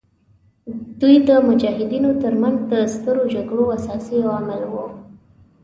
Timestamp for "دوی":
0.99-1.15